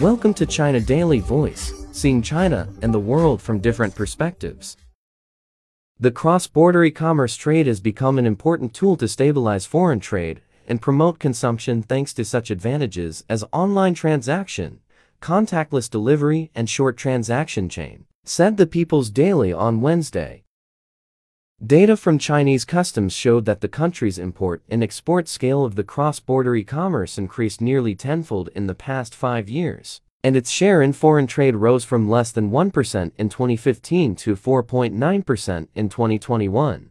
Welcome 0.00 0.34
to 0.34 0.44
China 0.44 0.78
Daily 0.78 1.20
Voice, 1.20 1.72
seeing 1.90 2.20
China 2.20 2.68
and 2.82 2.92
the 2.92 3.00
world 3.00 3.40
from 3.40 3.60
different 3.60 3.94
perspectives. 3.94 4.76
The 5.98 6.10
cross-border 6.10 6.84
e-commerce 6.84 7.34
trade 7.34 7.66
has 7.66 7.80
become 7.80 8.18
an 8.18 8.26
important 8.26 8.74
tool 8.74 8.98
to 8.98 9.08
stabilize 9.08 9.64
foreign 9.64 10.00
trade 10.00 10.42
and 10.68 10.82
promote 10.82 11.18
consumption 11.18 11.82
thanks 11.82 12.12
to 12.12 12.26
such 12.26 12.50
advantages 12.50 13.24
as 13.30 13.42
online 13.54 13.94
transaction, 13.94 14.80
contactless 15.22 15.88
delivery, 15.88 16.50
and 16.54 16.68
short 16.68 16.98
transaction 16.98 17.70
chain, 17.70 18.04
said 18.22 18.58
the 18.58 18.66
People's 18.66 19.08
Daily 19.08 19.50
on 19.50 19.80
Wednesday. 19.80 20.44
Data 21.64 21.96
from 21.96 22.18
Chinese 22.18 22.66
customs 22.66 23.14
showed 23.14 23.46
that 23.46 23.62
the 23.62 23.68
country's 23.68 24.18
import 24.18 24.62
and 24.68 24.82
export 24.82 25.26
scale 25.26 25.64
of 25.64 25.74
the 25.74 25.82
cross-border 25.82 26.54
e-commerce 26.54 27.16
increased 27.16 27.62
nearly 27.62 27.94
tenfold 27.94 28.50
in 28.54 28.66
the 28.66 28.74
past 28.74 29.14
five 29.14 29.48
years, 29.48 30.02
and 30.22 30.36
its 30.36 30.50
share 30.50 30.82
in 30.82 30.92
foreign 30.92 31.26
trade 31.26 31.56
rose 31.56 31.82
from 31.82 32.10
less 32.10 32.30
than 32.30 32.50
1% 32.50 33.12
in 33.16 33.28
2015 33.30 34.14
to 34.16 34.36
4.9% 34.36 35.68
in 35.74 35.88
2021. 35.88 36.90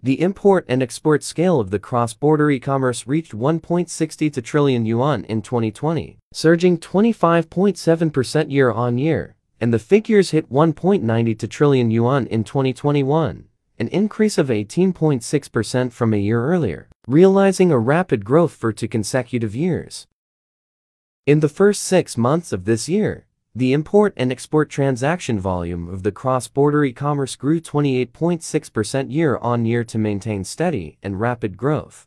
The 0.00 0.20
import 0.22 0.64
and 0.68 0.80
export 0.80 1.24
scale 1.24 1.58
of 1.58 1.70
the 1.70 1.80
cross-border 1.80 2.52
e-commerce 2.52 3.08
reached 3.08 3.32
1.62 3.32 4.42
trillion 4.44 4.86
yuan 4.86 5.24
in 5.24 5.42
2020, 5.42 6.18
surging 6.32 6.78
25.7% 6.78 8.50
year-on-year 8.52 9.34
and 9.60 9.72
the 9.72 9.78
figures 9.78 10.30
hit 10.30 10.50
1.92 10.50 11.48
trillion 11.50 11.90
yuan 11.90 12.26
in 12.26 12.42
2021, 12.44 13.44
an 13.78 13.88
increase 13.88 14.38
of 14.38 14.48
18.6% 14.48 15.92
from 15.92 16.14
a 16.14 16.18
year 16.18 16.44
earlier, 16.44 16.88
realizing 17.06 17.70
a 17.70 17.78
rapid 17.78 18.24
growth 18.24 18.52
for 18.52 18.72
two 18.72 18.88
consecutive 18.88 19.54
years. 19.54 20.06
In 21.26 21.40
the 21.40 21.48
first 21.48 21.82
six 21.82 22.16
months 22.16 22.52
of 22.52 22.64
this 22.64 22.88
year, 22.88 23.26
the 23.54 23.72
import 23.72 24.14
and 24.16 24.30
export 24.30 24.70
transaction 24.70 25.38
volume 25.38 25.88
of 25.88 26.02
the 26.02 26.12
cross-border 26.12 26.84
e-commerce 26.84 27.36
grew 27.36 27.60
28.6% 27.60 29.12
year-on-year 29.12 29.84
to 29.84 29.98
maintain 29.98 30.44
steady 30.44 30.98
and 31.02 31.20
rapid 31.20 31.56
growth. 31.56 32.06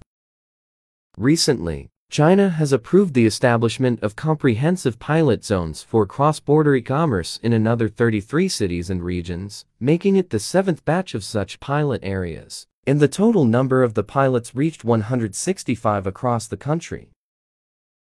Recently, 1.17 1.89
China 2.13 2.49
has 2.51 2.71
approved 2.71 3.15
the 3.15 3.25
establishment 3.25 3.99
of 4.03 4.15
comprehensive 4.15 4.99
pilot 4.99 5.43
zones 5.43 5.81
for 5.81 6.05
cross-border 6.05 6.75
e-commerce 6.75 7.39
in 7.41 7.53
another 7.53 7.89
33 7.89 8.47
cities 8.47 8.91
and 8.91 9.01
regions, 9.01 9.65
making 9.79 10.15
it 10.15 10.29
the 10.29 10.37
seventh 10.37 10.85
batch 10.85 11.15
of 11.15 11.23
such 11.23 11.59
pilot 11.59 11.99
areas. 12.03 12.67
And 12.85 12.99
the 12.99 13.07
total 13.07 13.45
number 13.45 13.81
of 13.81 13.95
the 13.95 14.03
pilots 14.03 14.53
reached 14.53 14.83
165 14.83 16.05
across 16.05 16.45
the 16.45 16.55
country. 16.55 17.09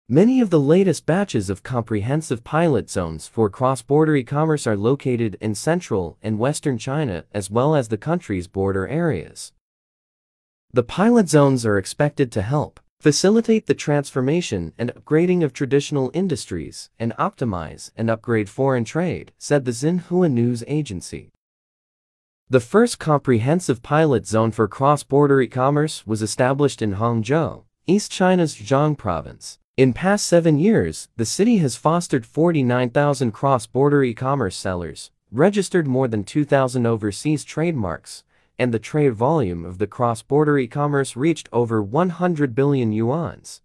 Many 0.09 0.41
of 0.41 0.49
the 0.49 0.59
latest 0.59 1.05
batches 1.05 1.51
of 1.51 1.61
comprehensive 1.61 2.43
pilot 2.43 2.89
zones 2.89 3.27
for 3.27 3.47
cross-border 3.47 4.15
e-commerce 4.15 4.65
are 4.65 4.75
located 4.75 5.37
in 5.39 5.53
central 5.53 6.17
and 6.23 6.39
western 6.39 6.79
China 6.79 7.25
as 7.31 7.51
well 7.51 7.75
as 7.75 7.89
the 7.89 7.99
country's 7.99 8.47
border 8.47 8.87
areas. 8.87 9.51
The 10.71 10.81
pilot 10.81 11.29
zones 11.29 11.63
are 11.63 11.77
expected 11.77 12.31
to 12.31 12.41
help 12.41 12.79
facilitate 13.03 13.65
the 13.65 13.73
transformation 13.73 14.71
and 14.77 14.89
upgrading 14.95 15.43
of 15.43 15.51
traditional 15.51 16.09
industries, 16.13 16.89
and 16.97 17.11
optimize 17.19 17.91
and 17.97 18.09
upgrade 18.09 18.47
foreign 18.47 18.85
trade, 18.85 19.33
said 19.37 19.65
the 19.65 19.71
Xinhua 19.71 20.31
news 20.31 20.63
agency. 20.67 21.29
The 22.49 22.61
first 22.61 22.99
comprehensive 22.99 23.83
pilot 23.83 24.25
zone 24.25 24.51
for 24.51 24.69
cross-border 24.69 25.41
e-commerce 25.41 26.07
was 26.07 26.21
established 26.21 26.81
in 26.81 26.95
Hangzhou, 26.95 27.63
East 27.87 28.09
China's 28.09 28.55
Zhejiang 28.55 28.97
province. 28.97 29.59
In 29.75 29.91
past 29.91 30.25
seven 30.25 30.57
years, 30.57 31.09
the 31.17 31.25
city 31.25 31.57
has 31.57 31.75
fostered 31.75 32.25
49,000 32.25 33.33
cross-border 33.33 34.05
e-commerce 34.05 34.55
sellers, 34.55 35.11
registered 35.29 35.87
more 35.87 36.07
than 36.07 36.23
2,000 36.23 36.85
overseas 36.85 37.43
trademarks, 37.43 38.23
and 38.57 38.73
the 38.73 38.79
trade 38.79 39.13
volume 39.13 39.65
of 39.65 39.77
the 39.77 39.87
cross-border 39.87 40.57
e-commerce 40.57 41.15
reached 41.15 41.49
over 41.51 41.81
100 41.81 42.53
billion 42.53 42.91
yuans. 42.91 43.61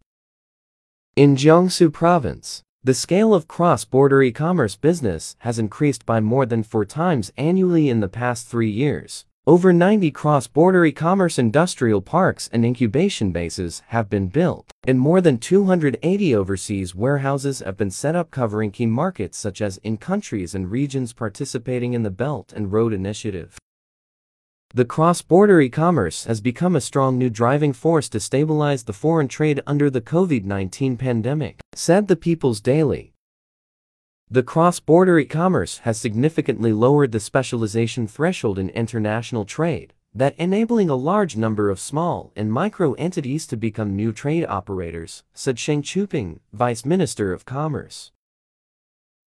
In 1.16 1.36
Jiangsu 1.36 1.92
province, 1.92 2.62
the 2.84 2.94
scale 2.94 3.34
of 3.34 3.48
cross-border 3.48 4.22
e-commerce 4.22 4.76
business 4.76 5.36
has 5.40 5.58
increased 5.58 6.06
by 6.06 6.20
more 6.20 6.46
than 6.46 6.62
four 6.62 6.84
times 6.84 7.32
annually 7.36 7.88
in 7.88 8.00
the 8.00 8.08
past 8.08 8.46
three 8.46 8.70
years. 8.70 9.24
Over 9.48 9.72
90 9.72 10.10
cross-border 10.10 10.84
e-commerce 10.84 11.38
industrial 11.38 12.02
parks 12.02 12.50
and 12.52 12.64
incubation 12.64 13.32
bases 13.32 13.82
have 13.88 14.10
been 14.10 14.28
built, 14.28 14.70
and 14.86 15.00
more 15.00 15.20
than 15.20 15.38
280 15.38 16.34
overseas 16.34 16.94
warehouses 16.94 17.60
have 17.60 17.76
been 17.76 17.90
set 17.90 18.14
up 18.14 18.30
covering 18.30 18.70
key 18.70 18.84
markets 18.86 19.38
such 19.38 19.62
as 19.62 19.78
in 19.78 19.96
countries 19.96 20.54
and 20.54 20.70
regions 20.70 21.14
participating 21.14 21.94
in 21.94 22.02
the 22.02 22.10
Belt 22.10 22.52
and 22.54 22.72
Road 22.72 22.92
Initiative. 22.92 23.58
The 24.74 24.84
cross-border 24.84 25.62
e-commerce 25.62 26.26
has 26.26 26.42
become 26.42 26.76
a 26.76 26.82
strong 26.82 27.16
new 27.16 27.30
driving 27.30 27.72
force 27.72 28.06
to 28.10 28.20
stabilize 28.20 28.84
the 28.84 28.92
foreign 28.92 29.26
trade 29.26 29.62
under 29.66 29.88
the 29.88 30.02
COVID-19 30.02 30.98
pandemic, 30.98 31.60
said 31.74 32.06
the 32.06 32.16
People's 32.16 32.60
Daily. 32.60 33.14
The 34.30 34.42
cross-border 34.42 35.18
e-commerce 35.20 35.78
has 35.78 35.98
significantly 35.98 36.74
lowered 36.74 37.12
the 37.12 37.20
specialization 37.20 38.06
threshold 38.06 38.58
in 38.58 38.68
international 38.68 39.46
trade, 39.46 39.94
that 40.14 40.34
enabling 40.36 40.90
a 40.90 40.96
large 40.96 41.34
number 41.34 41.70
of 41.70 41.80
small 41.80 42.30
and 42.36 42.52
micro 42.52 42.92
entities 42.94 43.46
to 43.46 43.56
become 43.56 43.96
new 43.96 44.12
trade 44.12 44.44
operators, 44.46 45.22
said 45.32 45.58
Sheng 45.58 45.80
Qiuping, 45.80 46.40
Vice 46.52 46.84
Minister 46.84 47.32
of 47.32 47.46
Commerce. 47.46 48.12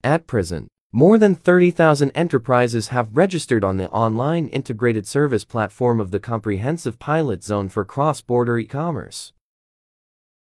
At 0.03 0.27
present, 0.27 0.67
more 0.93 1.17
than 1.17 1.35
30,000 1.35 2.11
enterprises 2.11 2.89
have 2.89 3.15
registered 3.15 3.63
on 3.63 3.77
the 3.77 3.89
online 3.91 4.47
integrated 4.47 5.07
service 5.07 5.45
platform 5.45 5.99
of 5.99 6.11
the 6.11 6.19
Comprehensive 6.19 6.99
Pilot 6.99 7.43
Zone 7.43 7.69
for 7.69 7.85
Cross-Border 7.85 8.59
E-Commerce. 8.59 9.31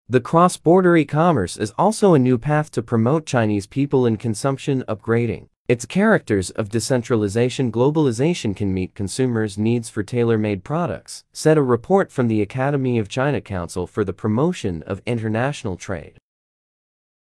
The 0.09 0.21
cross-border 0.21 0.95
e-commerce 0.95 1.57
is 1.57 1.73
also 1.77 2.13
a 2.13 2.19
new 2.19 2.37
path 2.37 2.71
to 2.71 2.81
promote 2.81 3.25
Chinese 3.25 3.67
people 3.67 4.05
in 4.05 4.15
consumption 4.15 4.85
upgrading. 4.87 5.49
Its 5.67 5.85
characters 5.85 6.49
of 6.51 6.69
decentralization 6.69 7.73
globalization 7.73 8.55
can 8.55 8.73
meet 8.73 8.95
consumers' 8.95 9.57
needs 9.57 9.89
for 9.89 10.03
tailor-made 10.03 10.63
products, 10.63 11.25
said 11.33 11.57
a 11.57 11.61
report 11.61 12.09
from 12.09 12.29
the 12.29 12.41
Academy 12.41 12.97
of 12.97 13.09
China 13.09 13.41
Council 13.41 13.85
for 13.85 14.05
the 14.05 14.13
Promotion 14.13 14.81
of 14.83 15.01
International 15.05 15.75
Trade. 15.75 16.17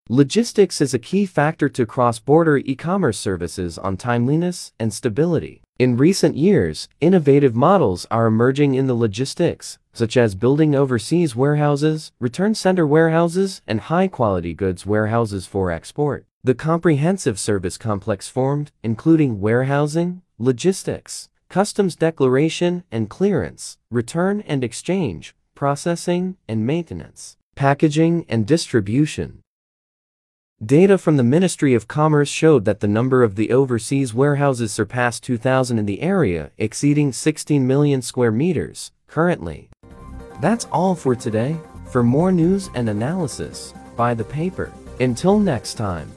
Logistics 0.10 0.82
is 0.82 0.94
a 0.94 1.00
key 1.00 1.26
factor 1.26 1.70
to 1.70 1.86
cross-border 1.86 2.58
e-commerce 2.58 3.18
services 3.18 3.78
on 3.78 3.96
timeliness 3.96 4.74
and 4.78 4.94
stability. 4.94 5.62
In 5.80 5.96
recent 5.96 6.36
years, 6.36 6.90
innovative 7.00 7.56
models 7.56 8.06
are 8.12 8.26
emerging 8.26 8.76
in 8.76 8.88
the 8.88 8.96
logistics, 8.96 9.80
such 9.94 10.18
as 10.18 10.36
building 10.36 10.76
overseas 10.76 11.38
warehouses, 11.38 12.12
return 12.20 12.54
center 12.54 12.86
warehouses, 12.86 13.62
and 13.66 13.80
high-quality 13.80 14.54
goods 14.54 14.86
warehouses 14.86 15.46
for 15.46 15.72
export. 15.72 16.26
The 16.44 16.54
comprehensive 16.54 17.40
service 17.40 17.78
complex 17.78 18.28
formed, 18.28 18.74
including 18.84 19.40
warehousing, 19.40 20.22
logistics, 20.38 21.30
customs 21.48 21.96
declaration 21.96 22.84
and 22.92 23.10
clearance, 23.10 23.78
return 23.90 24.42
and 24.42 24.66
exchange, 24.66 25.34
processing 25.56 26.36
and 26.46 26.68
maintenance, 26.68 27.38
packaging 27.56 28.26
and 28.28 28.46
distribution, 28.46 29.40
Data 30.64 30.98
from 30.98 31.18
the 31.18 31.24
Ministry 31.24 31.74
of 31.74 31.90
Commerce 31.90 32.30
showed 32.30 32.64
that 32.64 32.80
the 32.80 32.88
number 32.88 33.22
of 33.22 33.36
the 33.36 33.52
overseas 33.52 34.14
warehouses 34.14 34.72
surpassed 34.72 35.24
2,000 35.24 35.78
in 35.78 35.86
the 35.86 36.02
area, 36.02 36.52
exceeding 36.58 37.12
16 37.12 37.68
million 37.68 38.02
square 38.02 38.32
meters, 38.32 38.92
currently. 39.08 39.70
That's 40.40 40.66
all 40.66 40.96
for 40.96 41.16
today. 41.16 41.58
For 41.92 42.02
more 42.02 42.32
news 42.32 42.70
and 42.76 42.88
analysis, 42.88 43.74
buy 43.98 44.14
the 44.14 44.24
paper. 44.24 44.72
Until 45.02 45.38
next 45.38 45.74
time. 45.74 46.10